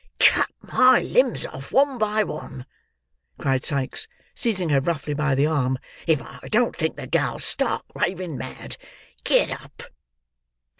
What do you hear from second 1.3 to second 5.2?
off one by one!" cried Sikes, seizing her roughly